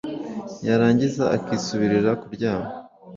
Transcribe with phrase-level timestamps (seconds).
[0.67, 2.69] yarangiza akisubirira kuryama.